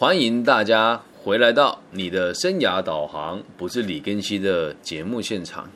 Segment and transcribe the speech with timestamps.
[0.00, 5.68] 欢迎大家回来到你的生涯导航，不是李根熙的节目现场。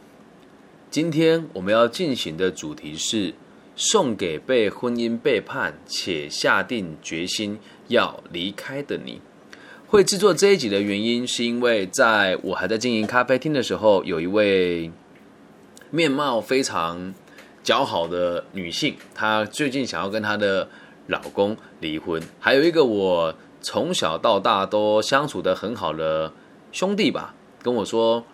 [0.89, 3.35] 今天我们要进行的主题是
[3.75, 7.59] 送给被婚姻背叛且下定决心
[7.89, 9.21] 要离开的你。
[9.89, 14.93] 会制作这一集的原因，是因为在我还在经营咖啡厅的时候，有一位
[15.91, 17.13] 面貌非常
[17.65, 20.69] 姣好的女性，她最近想要跟她的
[21.09, 22.23] 老公离婚。
[22.39, 23.35] 还有一个我。
[23.63, 26.33] 从小到大都相处的很好的
[26.73, 28.25] 兄弟吧，跟我说，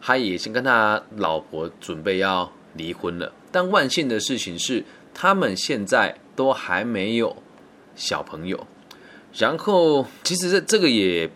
[0.00, 3.32] 他也先跟他老婆准备要离婚了。
[3.50, 7.36] 但万幸的事情是，他们现在都还没有
[7.96, 8.66] 小朋友。
[9.34, 11.28] 然后，其实这这个也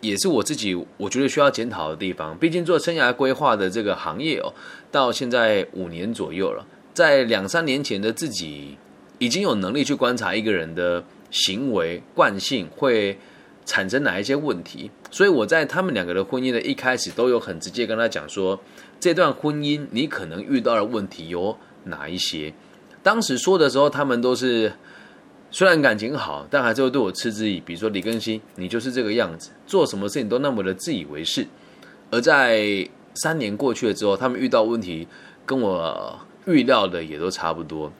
[0.00, 2.36] 也是我自己我觉得需要检讨的地方。
[2.36, 4.52] 毕竟做生涯规划的这个行业哦，
[4.90, 8.76] 到现在五年左右了，在两三年前的自己
[9.18, 11.04] 已经有能力去观察一个人的。
[11.32, 13.18] 行为惯性会
[13.64, 14.92] 产生哪一些问题？
[15.10, 18.60] 所以我在他们两个的婚姻的一开始都有很直接跟他讲说，
[19.00, 22.54] 这段婚姻你可能遇到的问题有哪一些？
[23.02, 24.72] 当时说的时候，他们都是
[25.50, 31.46] 虽然感情好，但还是会对我嗤之以鼻，说李更新，你就是这个样子，做什么事情都那么的自以为是。
[32.10, 35.08] 而在三年过去了之后，他们遇到问题
[35.44, 37.92] 跟我预料的也都差不多。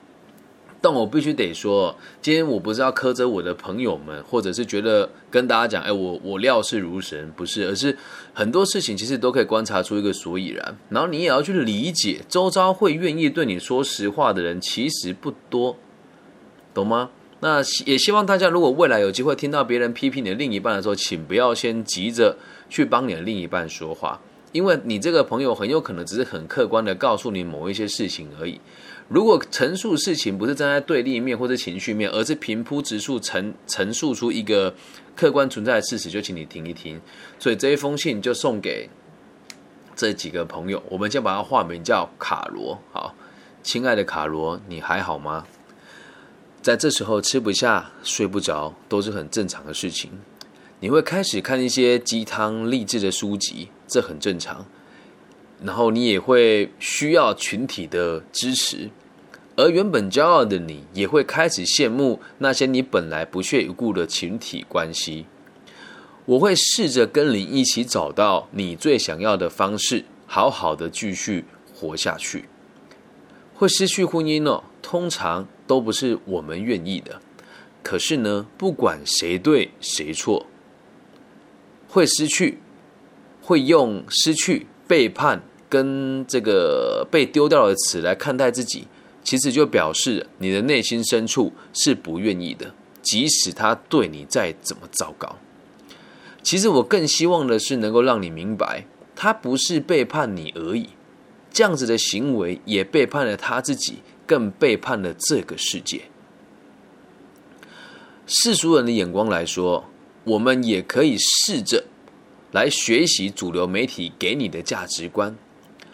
[0.83, 7.97] 但我必须得说，今天我不是要苛责我的朋友们，或者是觉得跟大家讲，哎，我我料事如神，不是，而是
[8.33, 15.77] 很多事情其实都可以观察出一个所以然，然后你也要去理解，周遭会愿意对你说实话的人其实不多，
[16.73, 17.11] 懂吗？
[17.39, 22.35] 那也希望大家如果未来有机会听到别人批评你的另一半的时候，请不要先急着
[22.67, 24.19] 去帮你的另一半说话，
[24.53, 28.61] 因为你这个朋友很有可能只是很客观的告诉你某一些事情而已。
[29.09, 34.73] 如果陈述事情不是站在对立面或者情绪面，而是平铺直述陈陈述出一个
[35.15, 37.01] 客观存在的事实，就请你听一听。
[37.37, 38.89] 所以这一封信就送给
[39.95, 42.79] 这几个朋友，我们先把它化名叫卡罗。
[42.91, 43.13] 好，
[43.61, 45.45] 亲爱的卡罗，你还好吗？
[46.61, 50.11] 在这时候吃不下、睡不着都是很正常的事情。
[50.79, 54.65] 你会开始看一些鸡汤励志的书籍，这很正常。
[55.61, 58.89] 然后你也会需要群体的支持，
[59.55, 65.27] 而原本骄傲的你也会开始羡慕那些你本来不屑一顾的群体关系。
[66.25, 72.45] 我会试着跟你一起找到你最想要的方式，好好的继续活下去。
[73.53, 77.21] 会失去婚姻哦，通常都不是我们愿意的。
[77.83, 80.47] 可是呢，不管谁对谁错，
[81.87, 82.59] 会失去，
[83.43, 85.43] 会用失去背叛。
[85.69, 88.87] 跟这个被丢掉的词来看待自己，
[89.23, 95.39] 其实就表示你的内心深处是不愿意的，即使他对你再怎么糟糕。
[96.43, 100.89] 其实我更希望的是能够让你明白，他不是背叛你而已，
[101.51, 106.03] 这样子的行为也背叛了他自己，更背叛了这个世界。
[108.27, 109.85] 世俗人的眼光来说，
[110.25, 111.85] 我们也可以试着
[112.53, 115.35] 来学习主流媒体给你的价值观。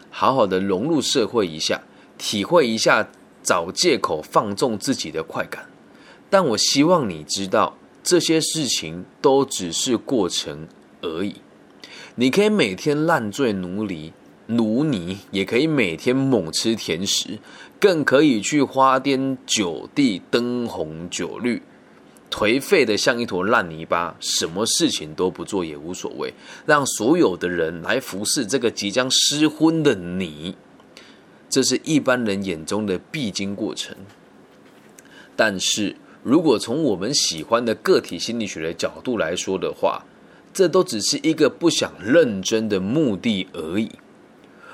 [0.09, 1.81] 好好的融入社会一下，
[2.17, 3.09] 体会一下
[3.41, 5.69] 找借口放纵自己的快感。
[6.29, 10.67] 但我希望你知道，这些事情都只是过程
[11.01, 11.35] 而已。
[12.15, 14.11] 你可以每天烂醉奴隶、
[14.47, 17.39] 奴泥，也可以每天猛吃甜食，
[17.79, 21.61] 更可以去花天酒地、灯红酒绿。
[22.29, 26.33] 颓废的像一坨烂泥巴，什么事情都不做也无所谓，
[26.65, 30.55] 让所有的人来服侍这个即将失婚的你，
[31.49, 33.95] 这是一般人眼中的必经过程。
[35.35, 40.05] 但是如果从我们喜欢的个体心理学的角度来说的话，
[40.53, 43.89] 这都只是一个不想认真的目的而已。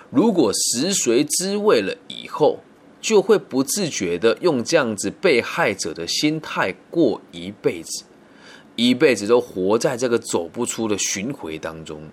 [0.10, 2.60] 如果食髓知味了以后，
[3.06, 8.04] 就会不自觉的用这样子被害者的心态过一辈子，
[8.76, 12.09] 一辈子都活在这个走不出的循环当中。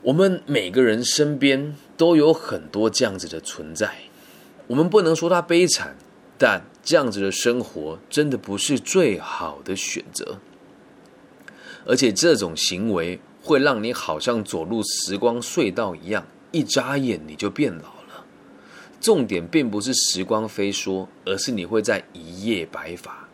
[0.00, 3.94] 我们每个人身边都有很多这样子的存在，
[4.68, 5.94] 我们不能说他悲惨，
[6.38, 10.38] 但这样子的生活真的不是最好的选择。
[11.84, 17.95] 而且这种行为会让你好像走入时光隧道一样，一眨眼你就变老。
[19.06, 23.28] 重点并不是时光飞梭，而是你会在一夜白发。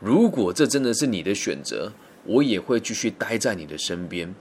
[0.00, 1.92] 如果这真的是你的选择，
[2.24, 4.34] 我也会继续待在你的身边，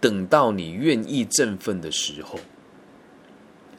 [0.00, 2.40] 等到你愿意振奋的时候。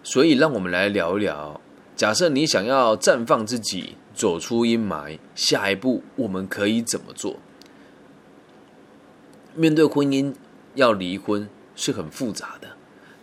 [0.03, 1.59] 所以，让我们来聊一聊：
[1.95, 7.39] 假设你想要绽放自己，走出阴霾，下一步我们可以怎么做？
[9.55, 10.35] 面对婚姻
[10.75, 12.67] 要离婚是很复杂的。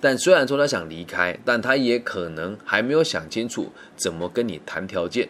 [0.00, 5.28] 但虽然说他想离开，但他也可能还没有想清楚怎么跟你谈条件。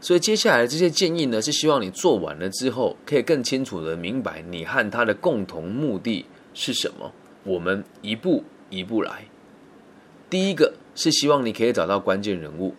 [0.00, 6.24] 所以接下来这些建议呢，是希望你做完了之后，可以更清楚的明白你和他的共同目的
[6.54, 7.12] 是什么。
[7.44, 9.26] 我们一步一步来。
[10.28, 12.74] 第一个是希望你可以找到关键人物，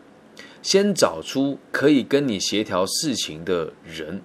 [0.61, 4.21] 先找出可以跟你协调事情的人。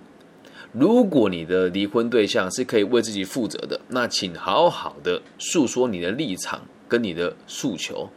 [0.73, 8.09] 如果你的离婚对象是可以为自己负责的，那请好好的诉说你的立场跟你的诉求。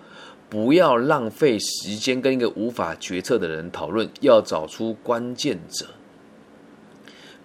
[0.50, 5.86] 不要浪费时间跟一个无法决策的人讨论，要找出关键者。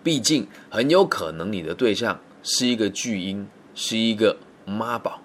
[0.03, 3.47] 毕竟很有可能你的对象是一个巨婴，
[3.77, 5.21] 是一个妈宝，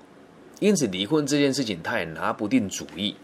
[0.59, 3.15] 因此离婚这件事情他也拿不定主意。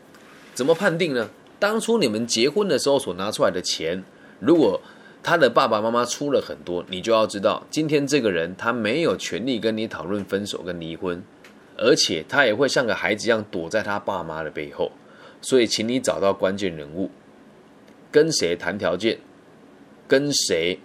[0.56, 1.30] 怎么判定呢？
[1.60, 4.04] 当初你们结婚的时候所拿出来的钱，
[4.40, 4.82] 如果
[5.22, 11.24] 他的爸爸妈妈出了很多，你就要知道，今天这个人他没有权利跟你讨论分手跟离婚。
[11.78, 14.92] 而且他也会像个孩子一样躲在他爸妈的背后，
[15.42, 17.12] 所以请你找到关键人物，
[18.12, 19.20] 跟谁谈条件，
[20.08, 20.80] 跟谁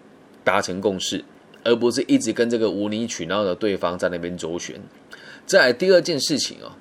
[0.44, 1.24] 达成共识，
[1.64, 4.80] 而不是一直跟这个无理取闹的对方在那边周旋。
[5.46, 6.76] 再来第二件事情啊，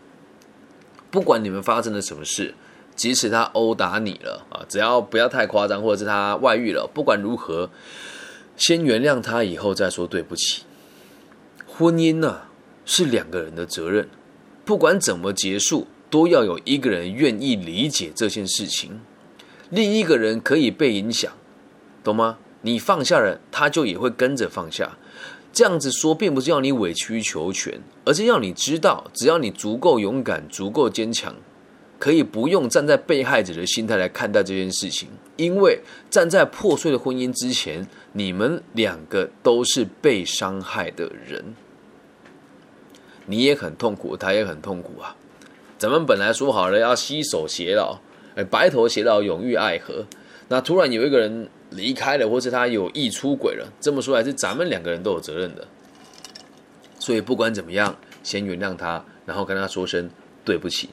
[1.09, 2.53] 不管你们发生了什么事，
[2.95, 7.69] 即使他殴打你了啊，只要不要太夸张，或者是他外遇了，不管如何，
[8.57, 10.63] 先原谅他，以后再说对不起。
[11.65, 12.41] 婚姻呢？
[12.93, 14.09] 是两个人的责任，
[14.65, 18.99] 不管怎么结束，都要有一个人愿意理解这件事情，
[19.69, 21.31] 另一个人可以被影响，
[22.03, 22.37] 懂吗？
[22.63, 24.97] 你放下了，他就也会跟着放下。
[25.53, 31.33] 这样子说，并不是要你委曲求全，而是要你知道，只要你足够勇敢、足够坚强，
[31.97, 35.79] 可以不用站在被害者的心态来看待这件事情，因为
[36.09, 41.55] 站在破碎的婚姻之前，你们两个都是被伤害的人。
[43.31, 45.15] 你也很痛苦，他也很痛苦啊！
[45.77, 47.99] 咱们本来说好了要携手偕老，
[48.35, 50.05] 哎，白头偕老，永浴爱河。
[50.49, 55.65] 那突然有一个人离开了，或是他有意出轨了，这么说来是咱们两个人都有责任的。
[56.99, 60.09] 所以不管怎么样，先原谅他，然后跟他说声
[60.43, 60.89] 对不起。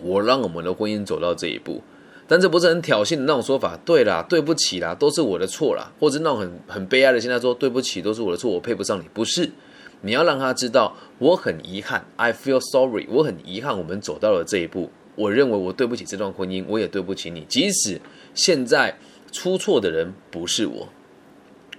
[0.00, 1.82] 我让我们的婚姻走到这一步，
[2.28, 3.76] 但这不是很挑衅的那种说法。
[3.84, 9.50] 对啦，对不起啦，都是我的错啦，或者那种很很悲哀的，现在说对不起，都是我的错，我配不上你，不是。
[10.00, 14.90] 你要让他知道，我很遗憾，I feel sorry，我很遗憾，我们走到了这一步。
[15.16, 17.44] 我认为我对不起这段婚姻，我也对不起你。
[17.48, 18.00] 即使
[18.34, 18.96] 现在
[19.32, 20.88] 出错的人不是我，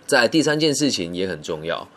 [0.06, 1.88] 在第三件事情也很重要，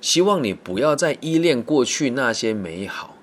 [0.00, 3.14] 希望你不要再依恋过去那些美好。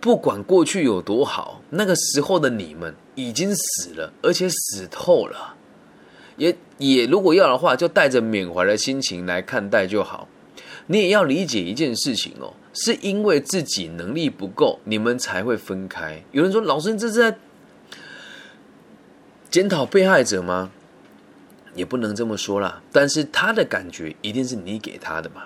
[0.00, 5.56] 不管过去有多好，那个时候的你们已经死了，而且死透了。
[6.36, 10.28] 也也，如果要的话，就带着缅怀的心情来看待就好。
[10.86, 16.22] 你也要理解一件事情哦，是因为自己能力不够，你们才会分开。
[16.32, 17.38] 有人说：“老师，你这是在
[19.50, 20.70] 检讨被害者吗？”
[21.74, 22.82] 也不能这么说啦。
[22.92, 25.44] 但是他的感觉一定是你给他的嘛。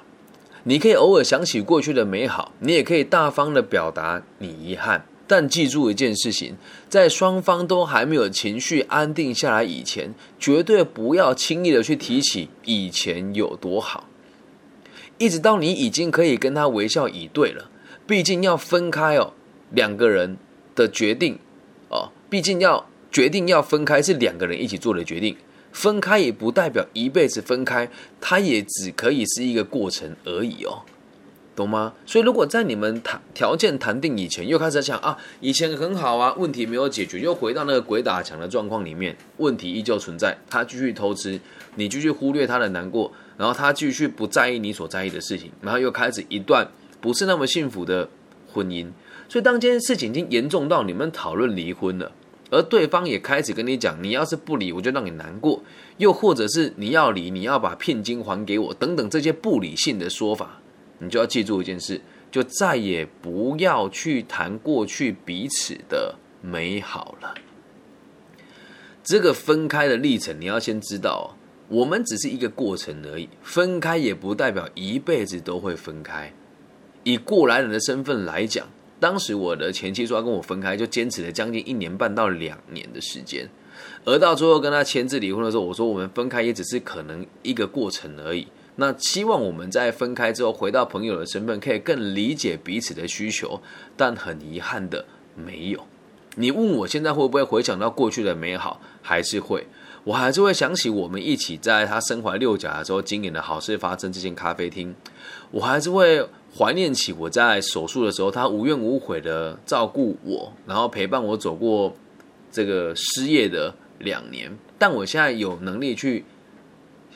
[0.64, 5.06] 你可以偶尔想起过去的美好，你也可以大方的表达你遗憾。
[5.26, 6.56] 但记住一件事情，
[6.88, 14.07] 在双方都还没有情绪安定下来以前，绝对不要轻易的去提起以前有多好。
[15.18, 17.70] 一直到你已经可以跟他微笑以对了，
[18.06, 19.32] 毕竟要分开哦，
[19.70, 20.36] 两个人
[20.74, 21.38] 的决定
[21.88, 25.36] 哦，毕竟要决定要分开是两个人一起做的决定，
[25.72, 30.82] 分开也不代表一辈子分开，它也只可以是一个过程而已哦，
[31.56, 31.94] 懂吗？
[32.06, 41.40] 所以如果在你们谈条件谈定以前，又开始想啊，以前很好啊，问题没有解决，又回到那个鬼打墙的状况里面，问题依旧存在，他继续偷吃，
[41.74, 43.12] 你继续忽略他的难过。
[43.38, 46.68] 然后他继续不在意你所在意的事情，然后又开始一段
[47.00, 48.10] 不是那么幸福的
[48.52, 48.90] 婚姻。
[49.28, 52.10] 所以当这件事情已经严重到你们讨论离婚了，
[52.50, 55.62] 而对方也开始跟你讲，你要是不离，我就让你难过；
[55.98, 60.60] 又或者是你要离，你要把聘金还给我，等等这些不理性的说法，
[60.98, 62.00] 你就要记住一件事，
[62.32, 67.34] 就再也不要去谈过去彼此的美好了。
[69.04, 71.37] 这个分开的历程，你要先知道。
[71.68, 76.32] 我们只是一个过程而已，分开也不代表一辈子都会分开。
[77.04, 78.66] 以过来人的身份来讲，
[78.98, 83.48] 当时我的前妻说要跟我分开，就坚持了将近一年半到两年的时间。
[84.04, 88.48] 而到最后跟他签字离婚的时候，我说我们分开也只是可能一个过程而已。
[88.76, 93.60] 那希望我们在分开之后回到朋友的身份，可以更理解彼此的需求。
[93.96, 95.04] 但很遗憾的，
[95.36, 95.84] 没有。
[96.36, 99.66] 你问我现在会不会回想到过去的美好，还是会。
[100.08, 104.94] 我还是会想起我们一起在他身怀六甲的时候经营的好事发生这间咖啡厅，
[105.50, 111.94] 我还是会怀念起我在手术的时候，他无怨无悔的照顾我，然后陪伴我走过
[112.50, 114.56] 这个失业的两年。
[114.78, 116.24] 但我现在有能力去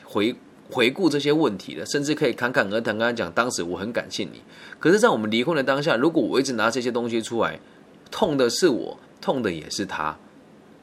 [0.03, 0.35] 回
[0.69, 4.43] 回顾这些问题了，甚至可以侃侃而谈，跟他讲当时我很感谢你。
[4.79, 7.59] 可是，在我们离婚的当下，如果我一直拿这些东西出来，
[8.11, 10.15] 痛的是我，痛的也是他，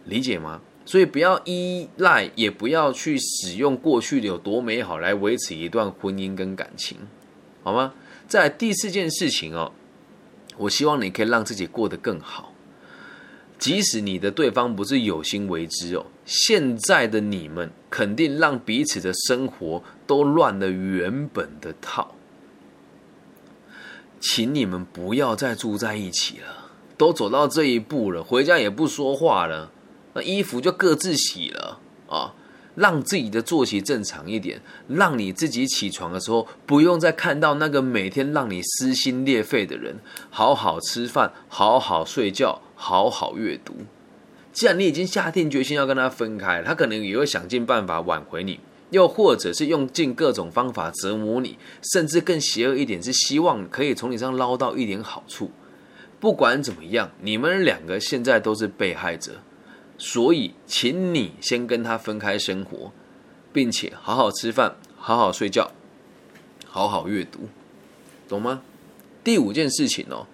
[0.06, 0.60] 理解吗？
[0.90, 6.98] 所以不要依赖，也不要去使用过去的有多美好来维持一段婚姻跟感情，
[7.62, 7.94] 好吗？
[8.26, 9.70] 在第四件事情哦，
[10.56, 12.52] 我希望你可以让自己过得更好，
[13.56, 16.06] 即使你的对方不是有心为之哦。
[16.24, 22.16] 现在的你们肯定让彼此的生活都乱了原本的套，
[24.18, 29.70] 请你们不要再住在一起了，都走到这一步了，回家也不说话了。
[30.12, 32.34] 那衣服就各自洗了啊，
[32.74, 39.98] 让自己的作息正常一点，让你自己起床的时候不用再看到那个每天让你撕心裂肺的人。
[40.30, 43.74] 好好吃饭，好好睡觉，好好阅读。
[44.52, 48.58] 既然你已经下定决心要跟他分开，他可能也会想尽办法挽回你，
[48.90, 51.56] 又或者是用尽各种方法折磨你，
[51.92, 55.52] 甚至更邪恶一点是希望可以从你身上捞到一点好处。
[56.18, 59.34] 不管怎么样，你们两个现在都是被害者。
[60.02, 62.90] 所以，请你先跟他分开生活，
[63.52, 65.70] 并且好好吃饭，好好睡觉，
[66.66, 67.50] 好好阅读，
[68.26, 68.62] 懂吗？
[69.22, 70.26] 第五件事情哦，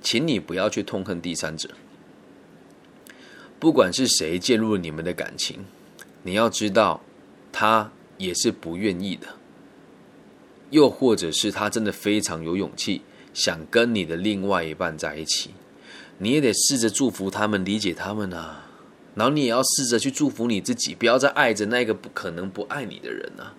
[0.00, 1.70] 请你不要去痛恨第三者，
[3.58, 5.64] 不管是谁介入了你们的感情，
[6.22, 7.02] 你要知道，
[7.50, 9.26] 他也是不愿意的，
[10.70, 13.02] 又或者是他真的非常有勇气，
[13.34, 15.50] 想跟你的另外一半在一起。
[16.22, 18.66] 你也得试着祝福他们，理解他们啊。
[19.14, 23.54] 然后你也要试着去祝福你自己，不要再爱着那个不可能不爱你的人啊。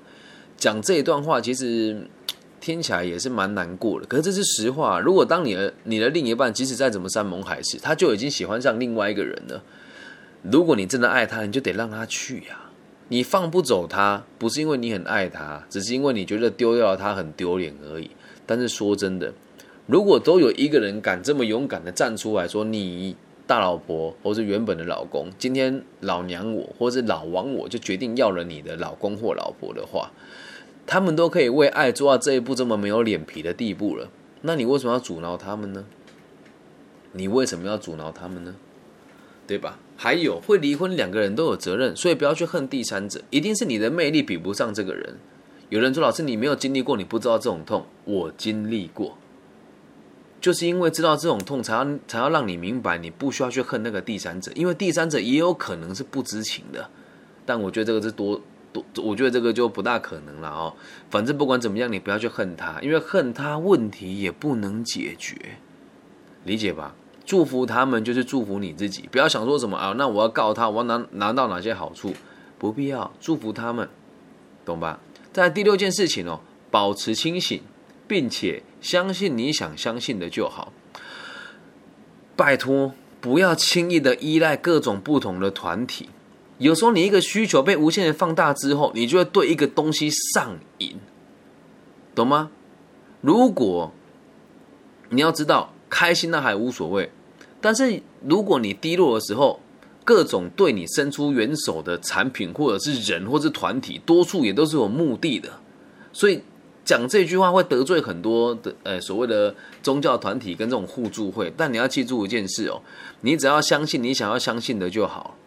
[0.58, 2.08] 讲这一段话，其实
[2.60, 4.06] 听起来也是蛮难过的。
[4.06, 5.00] 可是这是实话。
[5.00, 9.64] 如果当你的你的另一半，即使再怎么山盟海誓，他就已经喜欢上另外一个人了。
[10.44, 12.70] 如果你真的爱他，你就得让他去呀。
[13.10, 18.12] 你放不走他，不是因为你很爱他，只是因为你觉得丢掉了他很丢脸而已。
[18.46, 19.34] 但是说真的。
[19.92, 23.14] 如果都有一个人敢这么勇敢的站出来说，你
[23.46, 30.14] 大老婆或是原本的老公，今天老娘我或是老王我就决定要了你的老公或老婆的话，
[30.88, 34.08] 他们都可以为爱做到这一步这么没有脸皮的地步了，
[34.44, 35.84] 那你为什么要阻挠他们呢？
[37.12, 38.56] 你为什么要阻挠他们呢？
[39.46, 39.78] 对吧？
[39.98, 45.18] 还有会离婚两个人都有责任，所以不要去恨第三者，一定是你的魅力比不上这个人。
[45.68, 49.18] 有人说老师你没有经历过，你不知道这种痛，我经历过。
[50.42, 56.90] 就是因为知道这种痛，才要才要让你明白，你不需要去恨那个第三者，因为第三者也有可能是不知情的。
[57.46, 58.42] 但我觉得这个是多
[58.74, 60.74] 多，我觉得这个就不大可能了哦。
[61.12, 65.36] 反正不管怎么样，你不要去恨他，因为恨他问题也不能解决，
[66.44, 66.96] 理解吧？
[67.24, 72.14] 祝福他们就是祝福你自己，不要想说什么啊，那我要告他，我要拿拿到哪些好处？
[72.58, 73.88] 不必要，祝福他们，
[74.66, 75.00] 懂吧？
[75.32, 77.62] 在第六件事情哦，保持清醒。
[78.12, 80.74] 并且相信你想相信的就好。
[82.36, 86.10] 拜托，不要轻易的依赖各种不同的团体。
[86.58, 90.98] 有时候你一个需求被无限的放大之后，你就会对一个东西上瘾，
[92.14, 92.52] 懂吗？
[93.22, 93.94] 如果
[95.08, 97.10] 你要知道开心那还无所谓，
[97.62, 99.62] 但是如果你低落的时候，
[100.04, 105.62] 各种对你伸出援手的产品或者是人或是团体，多数也都是有目的的，
[106.12, 106.42] 所以。
[106.92, 112.82] 讲这句话会得罪很多的呃所谓的宗教团体跟这种互助会，但你要记住一件事哦，
[113.22, 115.38] 你只要相信你想要相信的就好，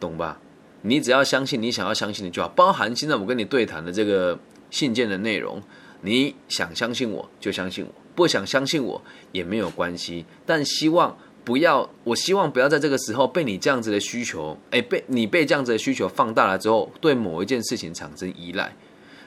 [0.00, 0.40] 懂吧？
[0.82, 4.36] 你只要相信你想要相信的就好，包含现在我跟你对谈的这个
[4.68, 5.62] 信件的内容，
[6.00, 9.00] 你想相信我就相信我，不想相信我
[9.30, 18.74] 也没有关系，但希望不要，我希望不要在这个时候被你这样子的需求，哎，被你被这样子的需求放大了之后，对某一件事情产生依赖。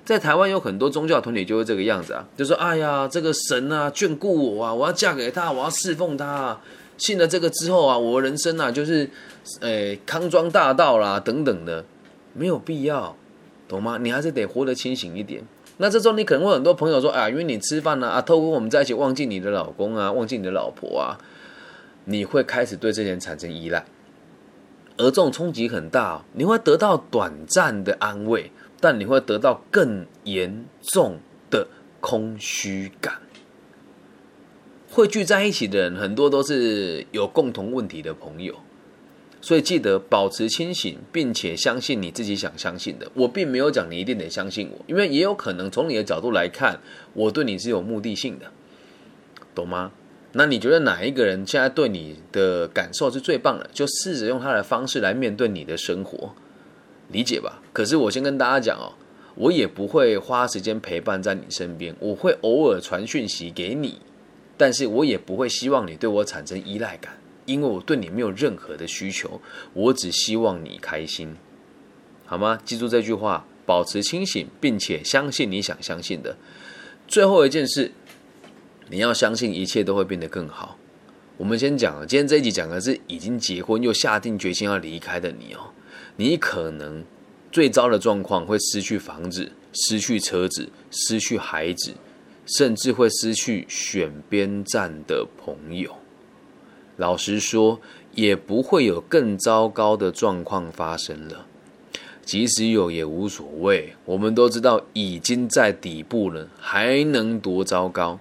[0.03, 6.59] 在台湾有很多宗教团体就是这个样子啊，就说：“哎呀，这个神啊眷顾我啊，我要嫁给他，我要侍奉他。
[6.97, 9.09] 信了这个之后啊，我人生啊就是，
[9.61, 11.85] 诶康庄大道啦等等的，
[12.33, 13.15] 没有必要，
[13.67, 13.97] 懂吗？
[14.01, 15.43] 你还是得活得清醒一点。
[15.77, 21.17] 那这时候你可能会很多朋友说：，啊，因为你吃饭呢啊，透过我们在一起忘记你的老公啊，忘记你的老婆啊，
[22.05, 23.85] 你会开始对这些人产生依赖，
[24.97, 31.19] 而这种冲击很大，你会得到短暂的安慰。”但你会得到更严重
[31.49, 31.67] 的
[32.01, 33.21] 空虚感。
[34.89, 38.55] 会聚在一起的人，很多都是有共同问题的朋友，
[39.39, 43.09] 所以记得保持清醒，并且相信你自己想相信的。
[43.13, 46.81] 我并没有讲你一定得相信我，因为也有可能从你的角度来看，
[47.13, 48.51] 我对你是有目的性的，
[49.55, 49.93] 懂吗？
[50.33, 53.69] 那你觉得哪一个人现在对你的感受是最棒的？
[53.73, 56.35] 就试着用他的方式来面对你的生活，
[57.11, 57.61] 理解吧？
[57.73, 58.93] 可是我先跟大家讲哦，
[59.35, 63.99] 我也不会花时间陪伴在你身边，我会偶尔传讯息给你，
[64.57, 69.41] 但是我也不会希望你对我产生依赖感，因为我对你没有任何的需求，
[69.73, 71.35] 我只希望你开心，
[72.25, 72.59] 好吗？
[72.63, 76.37] 记住这句话，保持清醒，并且相信你想相信的。
[77.07, 77.91] 最后一件事。
[78.89, 80.77] 你要相信一切都会变得更好。
[81.37, 85.71] 我们先讲，今天这一集讲的是已经结婚又下定决心要离开的你哦。
[86.17, 87.03] 你可能
[87.51, 91.93] 最糟的状况会失去房子、失去车子、失去孩子，
[92.45, 95.95] 甚至会失去选边站的朋友。
[96.97, 97.79] 老实说，
[98.13, 101.47] 也不会有更糟糕的状况发生了。
[102.23, 108.19] 即使有也无所谓，我们都知道已经在底部了，还能多糟糕？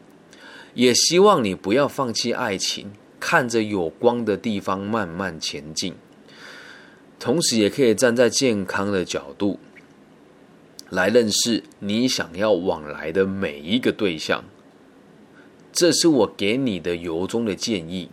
[0.75, 5.95] 也希望你不要放弃爱情，看着有光的地方慢慢前进。
[7.21, 9.61] 同时，也可以站在健康的角度
[10.89, 14.43] 来认识你想要往来的每一个对象。
[15.73, 18.09] 这是我给你的由衷的建议，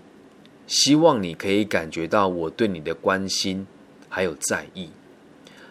[0.67, 3.65] 希望你可以感觉到我对你的关心
[4.07, 4.89] 还有在意，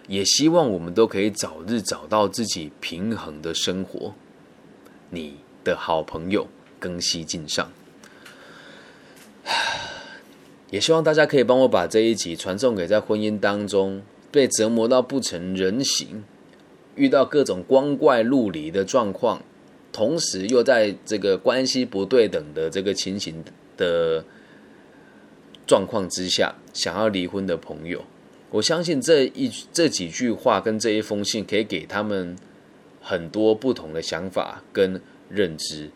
[0.09, 4.15] 也希望我们都可以早日找到自己平衡的生活。
[5.11, 6.49] 你的好朋友。
[6.79, 7.73] 更新尽上，
[10.77, 16.23] 也希望大家可以帮我把这一集传送给在婚姻当中被折磨到不成人形、
[16.97, 19.43] 遇到各种光怪陆离的状况，
[19.91, 23.43] 同时又在这个关系不对等的这个情形
[23.79, 24.23] 的
[25.67, 28.05] 状况之下想要离婚的朋友。
[28.51, 32.37] 我相信这一这几句话跟这一封信可以给他们
[33.01, 35.89] 很多不同的想法跟认知。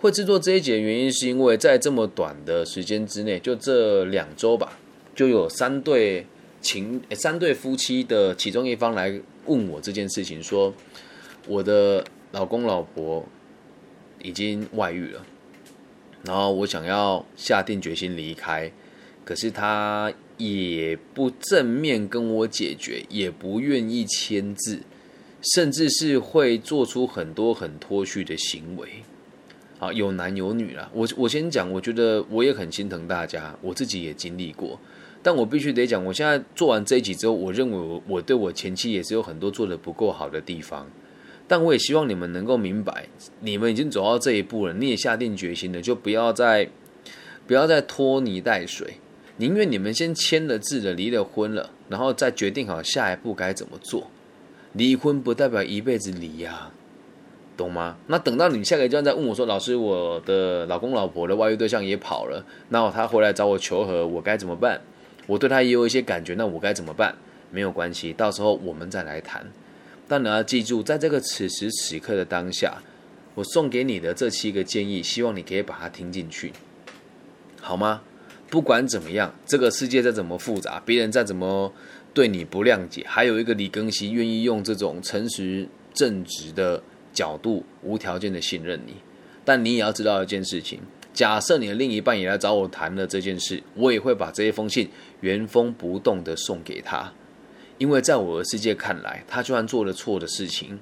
[0.00, 4.78] 会制作这一节的原因，是因为在这么短的时间之内，就这两周吧，
[5.14, 6.24] 就有三对
[6.60, 10.72] 情三对夫妻的其中一方来问我这件事情，说
[11.48, 13.26] 我的老公老婆
[14.22, 15.26] 已经外遇了，
[16.22, 18.70] 然后我想要下定决心离开，
[19.24, 24.80] 可是他也不正面跟我解决，也不愿意签字，
[25.54, 29.02] 甚至是会做出很多很脱序的行为。
[29.78, 30.90] 啊，有男有女了。
[30.92, 34.78] 我我先讲，我觉得我也很心疼大家，我自己也经历过。
[35.22, 40.86] 但我必须得讲，我现在做完这一集之后，我认为我我对我前妻也是有很多做的不够好的地方。
[41.46, 43.08] 但我也希望你们能够明白，
[43.40, 46.68] 你们已经走到这一步了，你也下定决心了，就不要再
[47.46, 48.98] 不要再拖泥带水，
[49.38, 54.10] 宁愿你们先签了字了，离了婚了，然后再决定好下一步该怎么做。
[54.74, 56.70] 离婚不代表一辈子离呀。
[57.58, 57.96] 懂吗？
[58.06, 64.80] 那等到你下个阶段再问我说：“老师，我的老公老婆的外遇对象也跑了，那他回来找我求和，我该怎么办？
[65.26, 67.16] 我对他也有一些感觉，那我该怎么办？
[67.50, 69.44] 没有关系，到时候我们再来谈。
[70.06, 72.80] 但你要记住，在这个此时此刻的当下，
[73.34, 76.52] 我送给你的这七个建议，希望你可以把它听进去，
[77.60, 78.02] 好吗？
[78.48, 81.72] 不管怎么样，这个世界再怎么复杂，别人再怎么
[82.14, 86.80] 对你不谅解，还有一个李庚希愿意用这种诚实正直的。
[87.12, 88.96] 角度无条件的信任你，
[89.44, 90.80] 但你也要知道一件事情：
[91.12, 94.88] 假设你的另一半也来找我谈了这件事，我也会把这一封信
[95.20, 97.12] 原封不动的送给他，
[97.78, 100.78] 因为在我的世界看来，他就算做了错的事情，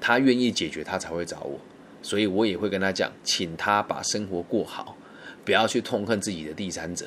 [0.00, 1.58] 他愿意解决，他才会找我，
[2.02, 4.96] 所以我也会跟他讲，请他把生活过好，
[5.44, 7.06] 不要去痛恨自己的第三者，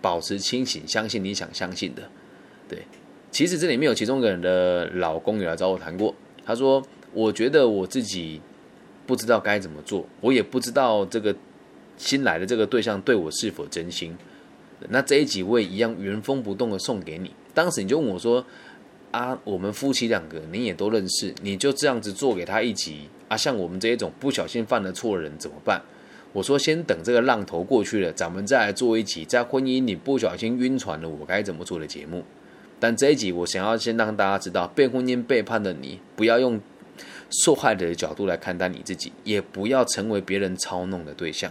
[0.00, 2.02] 保持清醒，相信你想相信的。
[2.68, 2.82] 对，
[3.30, 6.82] 其实这里面有其中一个人的老公也来找我谈过，他说。
[7.12, 8.40] 我觉得我自己
[9.06, 11.34] 不知道该怎么做，我也不知道这个
[11.96, 14.16] 新来的这个对象对我是否真心。
[14.88, 17.32] 那这一集我也一样原封不动的送给你。
[17.52, 18.44] 当时你就问我说
[19.10, 23.36] ：“啊，我们夫妻两个你也都认识，你就这样子做给他一集啊？
[23.36, 25.82] 像我们这一种不小心犯了错的人怎么办？”
[26.32, 32.24] 我说：“先等这个浪头过去了，咱们再来做一集在婚姻里不小心晕船了我该怎么做的节目。”
[32.78, 36.60] 但这一集我想要先让大家知道，被婚姻背叛的你不要用。
[37.30, 41.50] 受害者的角度来看待你自己，也不要成为别人操弄的对象。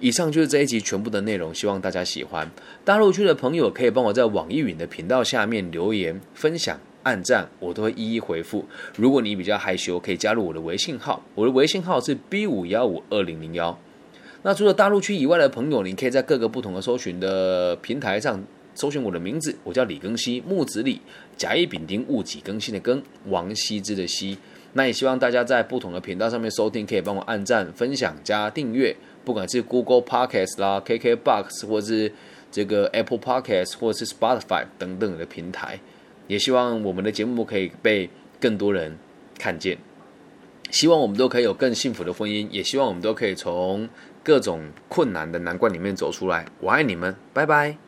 [0.00, 2.50] 以上就是这一集全部的内容，希望大家喜欢。
[2.84, 8.64] 大陆区的朋友可以帮我在网易云的频道下面留言、分享、按赞，我都会一一回复。
[8.96, 13.78] 如果你比较害羞，可以加入我的微信号，我的微信号是 B 五幺五二零零幺。
[14.42, 21.00] 那除了大陆区以外的朋友，你可以在各个不同的搜寻的平台上搜寻我的名字，我叫李庚希，木子李，
[21.36, 24.36] 甲乙丙丁戊己庚辛的庚，王羲之的羲。
[24.74, 32.12] 那也希望大家在不同的频道上面收听，可以帮我按赞、分享、加订阅，不管是 Google Podcast 啦、KKBox 或是
[32.50, 35.80] 这个 Apple Podcast 或是 Spotify 等等的平台。
[36.26, 38.10] 也希望我们的节目可以被
[38.40, 38.98] 更多人
[39.38, 39.78] 看见。
[40.70, 43.88] 希望我们都可以有更幸福的婚姻，也希望我们都可以从
[44.24, 46.46] 各种困难的难关里面走出来。
[46.58, 47.83] 我爱你们，拜拜。